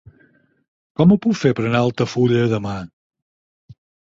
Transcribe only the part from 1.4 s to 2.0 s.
fer per anar a